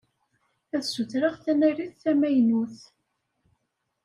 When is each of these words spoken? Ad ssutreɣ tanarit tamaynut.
Ad 0.75 0.83
ssutreɣ 0.85 1.35
tanarit 1.43 1.97
tamaynut. 2.03 2.77